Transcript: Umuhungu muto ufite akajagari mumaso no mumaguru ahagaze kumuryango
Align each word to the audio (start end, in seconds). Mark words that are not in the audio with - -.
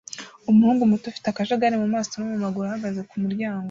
Umuhungu 0.49 0.89
muto 0.91 1.05
ufite 1.07 1.27
akajagari 1.29 1.75
mumaso 1.81 2.13
no 2.17 2.25
mumaguru 2.31 2.65
ahagaze 2.67 2.99
kumuryango 3.09 3.59